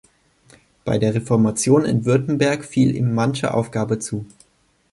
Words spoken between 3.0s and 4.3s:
manche Aufgabe zu.